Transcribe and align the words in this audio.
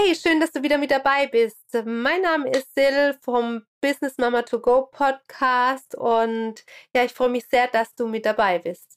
Hey, 0.00 0.14
schön, 0.14 0.38
dass 0.38 0.52
du 0.52 0.62
wieder 0.62 0.78
mit 0.78 0.92
dabei 0.92 1.26
bist. 1.26 1.74
Mein 1.84 2.22
Name 2.22 2.48
ist 2.50 2.72
Sil 2.78 3.18
vom 3.20 3.66
Business 3.80 4.16
Mama 4.16 4.42
to 4.42 4.60
Go 4.60 4.86
Podcast 4.86 5.96
und 5.96 6.64
ja, 6.94 7.02
ich 7.04 7.12
freue 7.12 7.30
mich 7.30 7.48
sehr, 7.48 7.66
dass 7.66 7.96
du 7.96 8.06
mit 8.06 8.24
dabei 8.24 8.60
bist. 8.60 8.96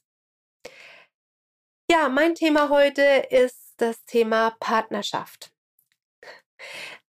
Ja, 1.90 2.08
mein 2.08 2.36
Thema 2.36 2.68
heute 2.68 3.02
ist 3.30 3.74
das 3.78 4.04
Thema 4.04 4.56
Partnerschaft. 4.60 5.52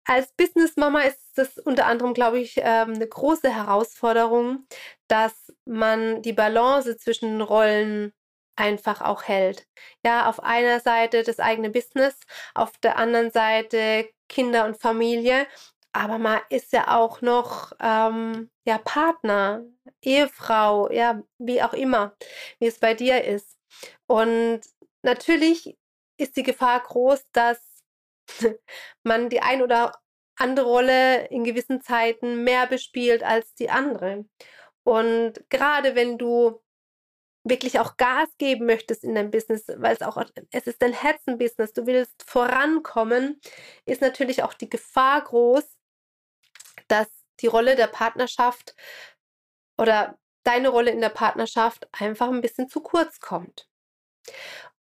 Als 0.05 0.33
Business 0.33 0.75
Mama 0.75 1.01
ist 1.01 1.37
es 1.37 1.59
unter 1.59 1.85
anderem, 1.85 2.15
glaube 2.15 2.39
ich, 2.39 2.57
ähm, 2.57 2.95
eine 2.95 3.07
große 3.07 3.53
Herausforderung, 3.53 4.65
dass 5.07 5.53
man 5.65 6.23
die 6.23 6.33
Balance 6.33 6.97
zwischen 6.97 7.41
Rollen 7.41 8.11
einfach 8.55 9.01
auch 9.01 9.23
hält. 9.23 9.67
Ja, 10.05 10.29
auf 10.29 10.41
einer 10.43 10.79
Seite 10.79 11.23
das 11.23 11.39
eigene 11.39 11.69
Business, 11.69 12.19
auf 12.53 12.77
der 12.79 12.97
anderen 12.97 13.31
Seite 13.31 14.09
Kinder 14.29 14.65
und 14.65 14.81
Familie, 14.81 15.47
aber 15.93 16.17
man 16.17 16.41
ist 16.49 16.73
ja 16.73 16.95
auch 16.97 17.21
noch 17.21 17.71
ähm, 17.79 18.49
ja 18.65 18.77
Partner, 18.79 19.63
Ehefrau, 20.01 20.91
ja 20.91 21.21
wie 21.37 21.61
auch 21.61 21.73
immer, 21.73 22.15
wie 22.59 22.67
es 22.67 22.79
bei 22.79 22.95
dir 22.95 23.23
ist. 23.23 23.57
Und 24.07 24.61
natürlich 25.03 25.77
ist 26.17 26.35
die 26.35 26.43
Gefahr 26.43 26.81
groß, 26.81 27.23
dass 27.31 27.59
man 29.03 29.29
die 29.29 29.41
ein 29.41 29.61
oder 29.61 29.93
andere 30.35 30.65
Rolle 30.65 31.27
in 31.27 31.43
gewissen 31.43 31.81
Zeiten 31.81 32.43
mehr 32.43 32.67
bespielt 32.67 33.23
als 33.23 33.53
die 33.55 33.69
andere. 33.69 34.25
Und 34.83 35.47
gerade 35.49 35.95
wenn 35.95 36.17
du 36.17 36.61
wirklich 37.43 37.79
auch 37.79 37.97
Gas 37.97 38.29
geben 38.37 38.65
möchtest 38.65 39.03
in 39.03 39.15
deinem 39.15 39.31
Business, 39.31 39.65
weil 39.75 39.93
es 39.93 40.01
auch, 40.01 40.17
es 40.51 40.67
ist 40.67 40.81
dein 40.81 40.93
Herzenbusiness, 40.93 41.73
du 41.73 41.85
willst 41.85 42.23
vorankommen, 42.23 43.39
ist 43.85 44.01
natürlich 44.01 44.43
auch 44.43 44.53
die 44.53 44.69
Gefahr 44.69 45.23
groß, 45.23 45.65
dass 46.87 47.07
die 47.41 47.47
Rolle 47.47 47.75
der 47.75 47.87
Partnerschaft 47.87 48.75
oder 49.77 50.17
deine 50.43 50.69
Rolle 50.69 50.91
in 50.91 51.01
der 51.01 51.09
Partnerschaft 51.09 51.87
einfach 51.91 52.29
ein 52.29 52.41
bisschen 52.41 52.69
zu 52.69 52.81
kurz 52.81 53.19
kommt. 53.19 53.67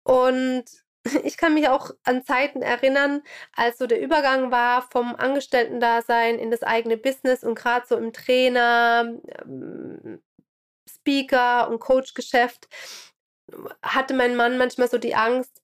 Und 0.04 0.64
ich 1.24 1.36
kann 1.36 1.54
mich 1.54 1.68
auch 1.68 1.90
an 2.04 2.24
Zeiten 2.24 2.62
erinnern, 2.62 3.22
als 3.52 3.78
so 3.78 3.86
der 3.86 4.00
Übergang 4.00 4.50
war 4.50 4.82
vom 4.90 5.16
Angestellten-Dasein 5.16 6.38
in 6.38 6.50
das 6.50 6.62
eigene 6.62 6.96
Business 6.96 7.42
und 7.42 7.56
gerade 7.56 7.86
so 7.86 7.96
im 7.96 8.12
Trainer, 8.12 9.18
ähm, 9.42 10.22
Speaker 11.02 11.68
und 11.68 11.80
Coach-Geschäft 11.80 12.68
hatte 13.82 14.14
mein 14.14 14.36
Mann 14.36 14.58
manchmal 14.58 14.88
so 14.88 14.98
die 14.98 15.14
Angst, 15.14 15.62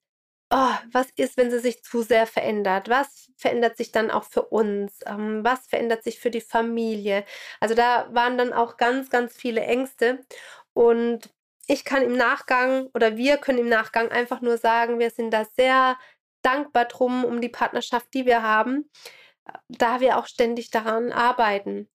oh, 0.51 0.75
was 0.93 1.09
ist, 1.17 1.37
wenn 1.37 1.51
sie 1.51 1.61
sich 1.61 1.83
zu 1.83 2.03
sehr 2.03 2.27
verändert? 2.27 2.89
Was 2.89 3.31
verändert 3.37 3.77
sich 3.77 3.93
dann 3.93 4.11
auch 4.11 4.25
für 4.25 4.43
uns? 4.43 5.01
Ähm, 5.07 5.45
was 5.45 5.67
verändert 5.67 6.05
sich 6.05 6.21
für 6.21 6.31
die 6.31 6.41
Familie? 6.41 7.25
Also 7.61 7.75
da 7.75 8.09
waren 8.13 8.39
dann 8.39 8.53
auch 8.53 8.77
ganz, 8.77 9.11
ganz 9.11 9.35
viele 9.37 9.61
Ängste. 9.63 10.25
Und 10.73 11.31
ich 11.67 11.85
kann 11.85 12.03
im 12.03 12.17
Nachgang 12.17 12.89
oder 12.95 13.17
wir 13.17 13.37
können 13.39 13.59
im 13.59 13.69
Nachgang 13.69 14.11
einfach 14.11 14.41
nur 14.41 14.59
sagen, 14.59 14.99
wir 14.99 15.11
sind 15.11 15.33
da 15.33 15.45
sehr 15.45 15.99
dankbar 16.43 16.87
drum, 16.87 17.25
um 17.25 17.41
die 17.41 17.49
Partnerschaft, 17.49 18.15
die 18.15 18.27
wir 18.27 18.43
haben, 18.43 18.91
da 19.69 20.01
wir 20.01 20.19
auch 20.19 20.27
ständig 20.27 20.71
daran 20.71 21.13
arbeiten 21.13 21.89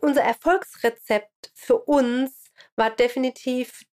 unser 0.00 0.22
Erfolgsrezept 0.22 1.52
für 1.54 1.78
uns 1.78 2.44
war 2.76 2.90
definitiv 2.90 3.84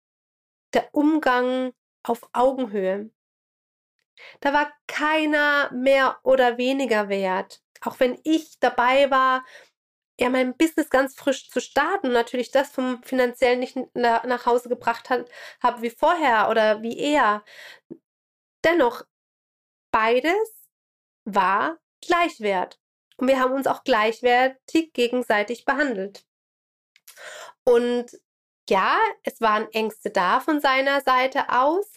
der 0.74 0.94
Umgang 0.94 1.72
auf 2.02 2.28
Augenhöhe. 2.32 3.10
Da 4.40 4.52
war 4.52 4.72
keiner 4.86 5.70
mehr 5.72 6.18
oder 6.22 6.58
weniger 6.58 7.08
wert. 7.08 7.62
Auch 7.82 8.00
wenn 8.00 8.18
ich 8.24 8.58
dabei 8.60 9.10
war, 9.10 9.44
ja, 10.18 10.30
mein 10.30 10.56
Business 10.56 10.88
ganz 10.88 11.14
frisch 11.14 11.50
zu 11.50 11.60
starten 11.60 12.08
und 12.08 12.12
natürlich 12.14 12.50
das 12.50 12.70
vom 12.70 13.02
finanziellen 13.02 13.60
nicht 13.60 13.76
nach 13.94 14.46
Hause 14.46 14.68
gebracht 14.70 15.10
habe 15.10 15.82
wie 15.82 15.90
vorher 15.90 16.48
oder 16.48 16.82
wie 16.82 16.98
er. 16.98 17.44
Dennoch, 18.64 19.02
beides 19.92 20.68
war 21.24 21.78
gleichwert. 22.00 22.80
Und 23.16 23.28
wir 23.28 23.40
haben 23.40 23.52
uns 23.52 23.66
auch 23.66 23.84
gleichwertig 23.84 24.92
gegenseitig 24.92 25.64
behandelt. 25.64 26.26
Und 27.64 28.06
ja, 28.68 28.98
es 29.22 29.40
waren 29.40 29.70
Ängste 29.72 30.10
da 30.10 30.40
von 30.40 30.60
seiner 30.60 31.00
Seite 31.00 31.50
aus, 31.50 31.90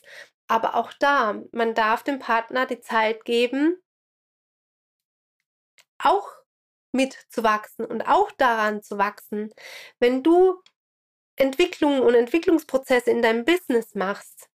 aber 0.48 0.76
auch 0.76 0.94
da, 1.00 1.42
man 1.52 1.74
darf 1.76 2.04
dem 2.04 2.20
Partner 2.20 2.66
die 2.66 2.80
Zeit 2.80 3.26
geben, 3.26 3.82
auch 6.02 6.28
mitzuwachsen 6.92 7.86
und 7.86 8.04
auch 8.04 8.32
daran 8.32 8.82
zu 8.82 8.98
wachsen. 8.98 9.54
Wenn 10.00 10.24
du 10.24 10.62
Entwicklungen 11.36 12.02
und 12.02 12.16
Entwicklungsprozesse 12.16 13.12
in 13.12 13.22
deinem 13.22 13.46
Business 13.46 13.96
machst, 13.96 14.50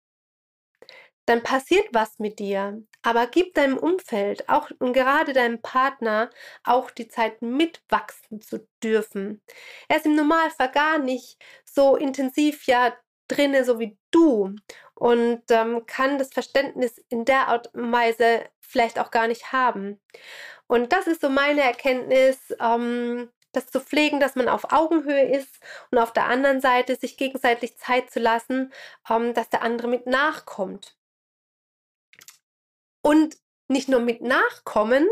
dann 1.27 1.43
passiert 1.43 1.89
was 1.93 2.19
mit 2.19 2.39
dir. 2.39 2.83
Aber 3.03 3.27
gib 3.27 3.55
deinem 3.55 3.79
Umfeld, 3.79 4.49
auch 4.49 4.71
und 4.79 4.93
gerade 4.93 5.33
deinem 5.33 5.61
Partner, 5.63 6.31
auch 6.65 6.91
die 6.91 7.09
Zeit 7.09 7.43
mitwachsen 7.43 8.41
zu 8.41 8.67
dürfen. 8.83 9.43
Er 9.89 9.99
ist 9.99 10.07
im 10.07 10.17
Normalfall 10.17 10.71
gar 10.71 10.99
nicht 10.99 11.39
so 11.65 11.97
intensiv 11.97 12.67
ja 12.67 12.95
drinne, 13.29 13.65
so 13.65 13.79
wie 13.79 13.99
du 14.11 14.55
und 14.95 15.43
ähm, 15.51 15.87
kann 15.87 16.19
das 16.19 16.33
Verständnis 16.33 16.99
in 17.09 17.25
der 17.25 17.49
Art 17.49 17.73
und 17.75 17.93
Weise 17.93 18.45
vielleicht 18.61 18.99
auch 18.99 19.11
gar 19.11 19.29
nicht 19.29 19.53
haben. 19.53 20.01
Und 20.67 20.93
das 20.93 21.07
ist 21.07 21.21
so 21.21 21.29
meine 21.29 21.63
Erkenntnis, 21.63 22.39
ähm, 22.61 23.31
das 23.53 23.67
zu 23.69 23.81
pflegen, 23.81 24.21
dass 24.21 24.35
man 24.35 24.49
auf 24.49 24.73
Augenhöhe 24.73 25.31
ist 25.31 25.61
und 25.91 25.99
auf 25.99 26.13
der 26.13 26.27
anderen 26.27 26.61
Seite 26.61 26.97
sich 26.97 27.17
gegenseitig 27.17 27.79
Zeit 27.79 28.11
zu 28.11 28.21
lassen, 28.21 28.73
ähm, 29.09 29.35
dass 29.35 29.49
der 29.51 29.63
andere 29.63 29.89
mit 29.89 30.07
nachkommt. 30.07 30.97
Und 33.05 33.37
nicht 33.69 33.89
nur 33.89 34.01
mit 34.01 34.21
Nachkommen, 34.21 35.07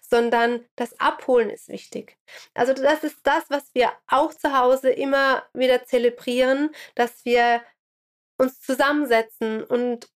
sondern 0.00 0.66
das 0.76 0.98
Abholen 1.00 1.50
ist 1.50 1.68
wichtig. 1.68 2.18
Also 2.54 2.72
das 2.72 3.04
ist 3.04 3.18
das, 3.24 3.44
was 3.48 3.74
wir 3.74 3.92
auch 4.06 4.34
zu 4.34 4.56
Hause 4.56 4.90
immer 4.90 5.44
wieder 5.52 5.84
zelebrieren, 5.84 6.70
dass 6.94 7.24
wir 7.24 7.62
uns 8.38 8.60
zusammensetzen 8.60 9.64
und 9.64 10.08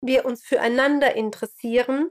wir 0.00 0.24
uns 0.24 0.44
füreinander 0.44 1.14
interessieren. 1.16 2.10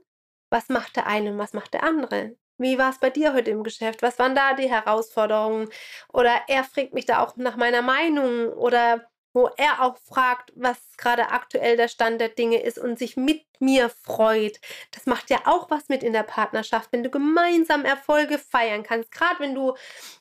Was 0.50 0.70
macht 0.70 0.96
der 0.96 1.08
eine 1.08 1.32
und 1.32 1.38
was 1.38 1.54
macht 1.54 1.74
der 1.74 1.84
andere? 1.84 2.38
Wie 2.58 2.78
war 2.78 2.90
es 2.90 3.00
bei 3.00 3.10
dir 3.10 3.34
heute 3.34 3.52
im 3.52 3.64
Geschäft? 3.64 4.02
Was 4.02 4.20
waren 4.20 4.36
da 4.36 4.54
die 4.54 4.70
Herausforderungen? 4.70 5.70
Oder 6.12 6.42
er 6.48 6.64
fragt 6.64 6.94
mich 6.94 7.06
da 7.06 7.24
auch 7.24 7.36
nach 7.38 7.56
meiner 7.56 7.82
Meinung 7.82 8.50
oder 8.54 9.10
wo 9.38 9.52
er 9.56 9.84
auch 9.84 9.98
fragt, 9.98 10.52
was 10.56 10.80
gerade 10.98 11.30
aktuell 11.30 11.78
der 11.78 11.90
Stand 11.90 12.20
der 12.20 12.30
Dinge 12.30 12.60
ist 12.60 12.80
und 12.80 12.98
sich 12.98 13.18
mit 13.18 13.46
mir 13.60 13.90
freut. 13.90 14.60
Das 14.90 15.06
macht 15.06 15.30
ja 15.30 15.42
auch 15.46 15.70
was 15.70 15.90
mit 15.90 16.02
in 16.02 16.12
der 16.12 16.24
Partnerschaft, 16.24 16.92
wenn 16.92 17.04
du 17.04 17.12
gemeinsam 17.12 17.86
Erfolge 17.86 18.40
feiern 18.40 18.82
kannst. 18.82 19.12
Gerade 19.12 19.40
wenn 19.40 19.54
du 19.54 19.76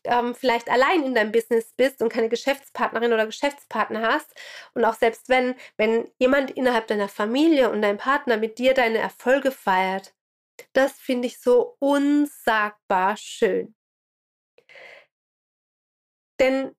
ähm, 0.05 0.35
vielleicht 0.35 0.69
allein 0.69 1.03
in 1.03 1.15
deinem 1.15 1.33
Business 1.33 1.73
bist 1.73 2.03
und 2.03 2.11
keine 2.11 2.29
Geschäftspartnerin 2.29 3.15
oder 3.15 3.25
Geschäftspartner 3.25 4.03
hast. 4.03 4.35
Und 4.75 4.85
auch 4.85 4.95
selbst 4.95 5.31
wenn, 5.31 5.55
wenn 5.79 6.11
jemand 6.19 6.51
innerhalb 6.51 6.87
deiner 6.87 7.09
Familie 7.09 7.71
und 7.71 7.81
dein 7.81 7.97
Partner 7.97 8.37
mit 8.37 8.59
dir 8.59 8.75
deine 8.75 8.99
Erfolge 8.99 9.51
feiert. 9.51 10.15
Das 10.75 10.93
finde 10.93 11.29
ich 11.29 11.41
so 11.41 11.77
unsagbar 11.79 13.17
schön. 13.17 13.75
Denn 16.39 16.75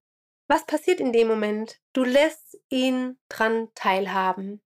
was 0.48 0.66
passiert 0.66 1.00
in 1.00 1.14
dem 1.14 1.28
Moment? 1.28 1.80
Du 1.94 2.04
lässt 2.04 2.58
ihn 2.70 3.20
dran 3.30 3.70
teilhaben. 3.76 4.62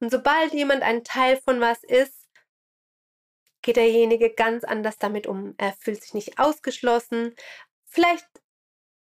Und 0.00 0.10
sobald 0.10 0.52
jemand 0.52 0.82
ein 0.82 1.04
Teil 1.04 1.36
von 1.36 1.60
was 1.60 1.82
ist, 1.84 2.28
geht 3.62 3.76
derjenige 3.76 4.32
ganz 4.34 4.64
anders 4.64 4.98
damit 4.98 5.26
um. 5.26 5.54
Er 5.58 5.72
fühlt 5.72 6.02
sich 6.02 6.14
nicht 6.14 6.38
ausgeschlossen. 6.38 7.34
Vielleicht 7.86 8.26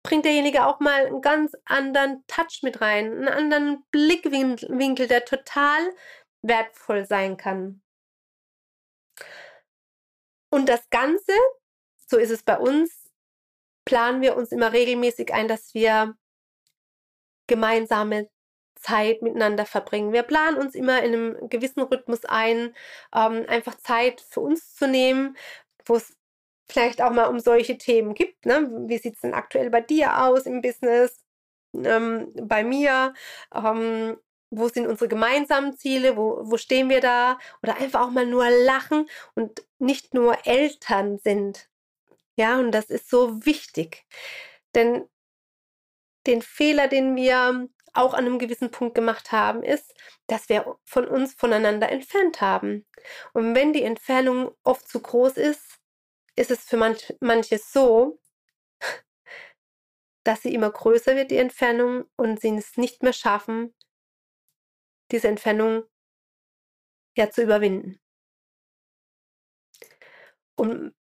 bringt 0.04 0.26
derjenige 0.26 0.66
auch 0.66 0.80
mal 0.80 1.06
einen 1.06 1.22
ganz 1.22 1.54
anderen 1.66 2.24
Touch 2.28 2.60
mit 2.62 2.82
rein, 2.82 3.12
einen 3.12 3.28
anderen 3.28 3.86
Blickwinkel, 3.92 5.08
der 5.08 5.26
total 5.26 5.94
wertvoll 6.42 7.06
sein 7.06 7.38
kann. 7.38 7.82
Und 10.50 10.68
das 10.68 10.90
Ganze, 10.90 11.34
so 12.06 12.18
ist 12.18 12.30
es 12.30 12.44
bei 12.44 12.58
uns, 12.58 13.03
planen 13.86 14.22
wir 14.22 14.36
uns 14.38 14.52
immer 14.52 14.74
regelmäßig 14.74 15.34
ein, 15.34 15.48
dass 15.48 15.74
wir 15.74 16.16
gemeinsame 17.48 18.30
Zeit 18.76 19.22
miteinander 19.22 19.66
verbringen. 19.66 20.14
Wir 20.14 20.24
planen 20.24 20.58
uns 20.58 20.76
immer 20.76 21.02
in 21.04 21.14
einem 21.14 21.50
gewissen 21.50 21.82
Rhythmus 21.82 22.26
ein, 22.26 22.76
ähm, 23.16 23.46
einfach 23.48 23.76
Zeit 23.76 24.22
für 24.22 24.42
uns 24.42 24.76
zu 24.76 24.88
nehmen, 24.88 25.38
wo 25.86 25.96
es 25.96 26.16
vielleicht 26.68 27.02
auch 27.02 27.12
mal 27.12 27.26
um 27.26 27.40
solche 27.40 27.78
Themen 27.78 28.14
gibt. 28.14 28.46
Ne? 28.46 28.70
Wie 28.88 28.98
sieht 28.98 29.16
es 29.16 29.22
denn 29.22 29.34
aktuell 29.34 29.70
bei 29.70 29.82
dir 29.82 30.24
aus 30.24 30.46
im 30.46 30.62
Business? 30.62 31.24
Ähm, 31.74 32.32
bei 32.36 32.64
mir? 32.64 33.14
Ähm, 33.54 34.18
wo 34.52 34.68
sind 34.68 34.88
unsere 34.88 35.08
gemeinsamen 35.08 35.76
Ziele? 35.78 36.16
Wo, 36.18 36.42
wo 36.44 36.58
stehen 36.58 36.90
wir 36.90 37.02
da? 37.02 37.40
Oder 37.64 37.78
einfach 37.78 38.02
auch 38.02 38.12
mal 38.12 38.26
nur 38.26 38.50
lachen 38.50 39.10
und 39.36 39.66
nicht 39.80 40.14
nur 40.14 40.46
Eltern 40.46 41.18
sind. 41.20 41.70
Ja, 42.38 42.60
und 42.60 42.72
das 42.72 42.86
ist 42.90 43.10
so 43.10 43.46
wichtig. 43.46 44.06
Denn 44.76 45.08
den 46.26 46.42
Fehler, 46.42 46.88
den 46.88 47.16
wir 47.16 47.68
auch 47.94 48.14
an 48.14 48.26
einem 48.26 48.40
gewissen 48.40 48.72
Punkt 48.72 48.96
gemacht 48.96 49.32
haben, 49.32 49.62
ist, 49.64 49.94
dass 50.28 50.50
wir 50.50 50.78
von 50.86 51.08
uns 51.08 51.34
voneinander 51.36 51.90
entfernt 51.90 52.42
haben. 52.42 52.86
Und 53.34 53.56
wenn 53.56 53.74
die 53.74 53.84
Entfernung 53.84 54.56
oft 54.64 54.88
zu 54.88 55.00
groß 55.02 55.38
ist, 55.38 55.80
ist 56.36 56.50
es 56.52 56.64
für 56.66 56.78
manch, 56.78 57.14
manche 57.20 57.60
so, 57.60 58.20
dass 60.26 60.42
sie 60.42 60.54
immer 60.54 60.72
größer 60.72 61.16
wird, 61.16 61.32
die 61.32 61.38
Entfernung, 61.38 62.06
und 62.16 62.40
sie 62.42 62.56
es 62.56 62.78
nicht 62.78 63.04
mehr 63.04 63.14
schaffen, 63.14 63.76
diese 65.12 65.28
Entfernung 65.28 65.84
ja 67.16 67.30
zu 67.30 67.44
überwinden. 67.44 68.00
Und 70.56 70.94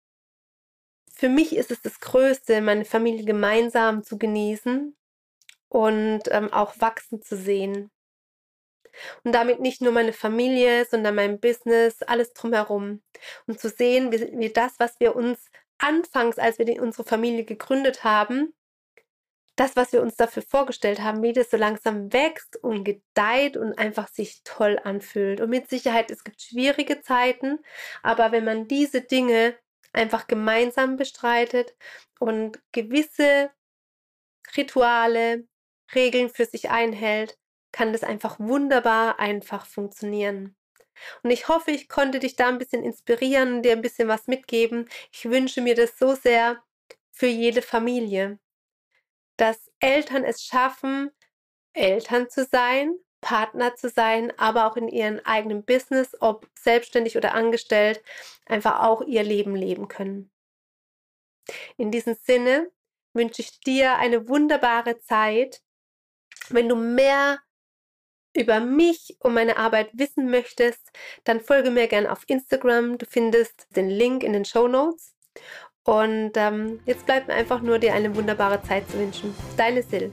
für 1.21 1.29
mich 1.29 1.55
ist 1.55 1.71
es 1.71 1.83
das 1.83 2.01
Größte, 2.01 2.63
meine 2.63 2.87
Familie 2.87 3.27
gemeinsam 3.27 4.03
zu 4.03 4.17
genießen 4.17 4.97
und 5.69 6.23
ähm, 6.31 6.51
auch 6.51 6.81
wachsen 6.81 7.21
zu 7.21 7.37
sehen. 7.37 7.91
Und 9.23 9.33
damit 9.33 9.61
nicht 9.61 9.83
nur 9.83 9.93
meine 9.93 10.15
Familie, 10.15 10.87
sondern 10.87 11.15
mein 11.15 11.39
Business, 11.39 12.01
alles 12.03 12.33
drumherum. 12.33 13.03
Und 13.47 13.61
zu 13.61 13.69
sehen, 13.69 14.11
wie, 14.13 14.39
wie 14.39 14.49
das, 14.49 14.73
was 14.79 14.99
wir 14.99 15.15
uns 15.15 15.51
anfangs, 15.77 16.39
als 16.39 16.59
wir 16.59 16.65
die, 16.65 16.81
unsere 16.81 17.05
Familie 17.05 17.45
gegründet 17.45 18.03
haben, 18.03 18.55
das, 19.57 19.77
was 19.77 19.93
wir 19.93 20.01
uns 20.01 20.17
dafür 20.17 20.43
vorgestellt 20.43 21.01
haben, 21.01 21.23
wie 21.23 21.35
das 21.35 21.51
so 21.51 21.59
langsam 21.59 22.15
wächst 22.15 22.57
und 22.57 22.83
gedeiht 22.83 23.59
und 23.59 23.79
einfach 23.79 24.09
sich 24.09 24.41
toll 24.43 24.81
anfühlt. 24.83 25.43
Und 25.43 25.51
mit 25.51 25.69
Sicherheit, 25.69 26.11
es 26.11 26.25
gibt 26.25 26.41
schwierige 26.41 27.03
Zeiten, 27.03 27.59
aber 28.03 28.33
wenn 28.33 28.47
man 28.47 28.69
diese 28.69 29.03
Dinge 29.03 29.55
einfach 29.93 30.27
gemeinsam 30.27 30.97
bestreitet 30.97 31.75
und 32.19 32.61
gewisse 32.73 33.51
Rituale, 34.57 35.47
Regeln 35.95 36.31
für 36.31 36.45
sich 36.45 36.71
einhält, 36.71 37.39
kann 37.73 37.93
das 37.93 38.03
einfach 38.03 38.39
wunderbar 38.39 39.19
einfach 39.19 39.67
funktionieren. 39.67 40.57
Und 41.23 41.31
ich 41.31 41.49
hoffe, 41.49 41.71
ich 41.71 41.89
konnte 41.89 42.19
dich 42.19 42.37
da 42.37 42.49
ein 42.49 42.59
bisschen 42.59 42.85
inspirieren, 42.85 43.63
dir 43.63 43.73
ein 43.73 43.83
bisschen 43.83 44.09
was 44.09 44.27
mitgeben. 44.27 44.89
Ich 45.13 45.25
wünsche 45.25 45.61
mir 45.61 45.75
das 45.75 45.99
so 45.99 46.15
sehr 46.15 46.63
für 47.11 47.27
jede 47.27 47.63
Familie, 47.63 48.39
dass 49.37 49.71
Eltern 49.81 50.25
es 50.25 50.45
schaffen, 50.45 51.11
Eltern 51.73 52.29
zu 52.29 52.45
sein, 52.45 52.95
Partner 53.21 53.75
zu 53.77 53.89
sein, 53.89 54.33
aber 54.39 54.67
auch 54.67 54.77
in 54.77 54.89
ihrem 54.89 55.21
eigenen 55.25 55.65
Business, 55.65 56.17
ob 56.21 56.49
selbstständig 56.55 57.17
oder 57.17 57.35
angestellt, 57.35 58.03
einfach 58.47 58.83
auch 58.83 59.03
ihr 59.03 59.23
Leben 59.23 59.55
leben 59.55 59.89
können. 59.89 60.31
In 61.77 61.91
diesem 61.91 62.15
Sinne 62.15 62.71
wünsche 63.13 63.43
ich 63.43 63.61
dir 63.61 63.97
eine 63.97 64.29
wunderbare 64.29 65.01
Zeit 65.01 65.63
wenn 66.49 66.69
du 66.69 66.77
mehr 66.77 67.39
über 68.35 68.61
mich 68.61 69.17
und 69.21 69.35
meine 69.35 69.57
Arbeit 69.57 69.91
wissen 69.93 70.31
möchtest, 70.31 70.81
dann 71.25 71.41
folge 71.41 71.71
mir 71.71 71.89
gerne 71.89 72.11
auf 72.11 72.25
Instagram. 72.29 72.99
Du 72.99 73.07
findest 73.07 73.67
den 73.77 73.91
Link 73.91 74.23
in 74.23 74.33
den 74.33 74.45
Show 74.45 74.69
Notes. 74.69 75.15
Und 75.85 76.33
ähm, 76.37 76.81
jetzt 76.87 77.07
bleibt 77.07 77.29
mir 77.29 77.35
einfach 77.35 77.61
nur, 77.61 77.79
dir 77.79 77.95
eine 77.95 78.15
wunderbare 78.15 78.63
Zeit 78.63 78.89
zu 78.91 78.99
wünschen. 78.99 79.35
Deine 79.57 79.83
Sil. 79.83 80.13